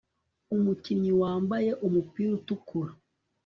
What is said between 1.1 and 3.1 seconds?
wambaye umupira utukura